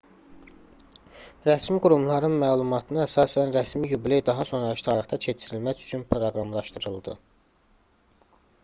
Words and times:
rəsmi 1.49 1.77
qurumların 1.85 2.37
məlumatına 2.43 3.03
əsasən 3.03 3.53
rəsmi 3.57 3.93
yubiley 3.93 4.25
daha 4.31 4.47
sonrakı 4.53 4.87
tarixdə 4.89 5.21
keçirilmək 5.29 5.87
üçün 5.87 6.09
proqramlaşdırıldı 6.17 7.19